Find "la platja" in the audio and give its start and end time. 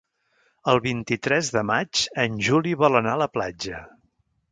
3.23-3.83